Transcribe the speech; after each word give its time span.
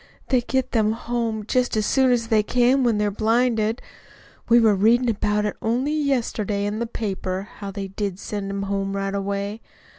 "They 0.29 0.41
get 0.41 0.71
them 0.71 0.93
home 0.93 1.45
just 1.45 1.77
as 1.77 1.85
soon 1.85 2.11
as 2.11 2.29
they 2.29 2.41
can 2.41 2.83
when 2.83 2.97
they're 2.97 3.11
blinded. 3.11 3.83
We 4.49 4.59
were 4.59 4.73
readin' 4.73 5.09
about 5.09 5.45
it 5.45 5.55
only 5.61 5.93
yesterday 5.93 6.65
in 6.65 6.79
the 6.79 6.87
paper 6.87 7.47
how 7.57 7.69
they 7.69 7.89
did 7.89 8.17
send 8.17 8.49
'em 8.49 8.63
home 8.63 8.95
right 8.95 9.13
away. 9.13 9.61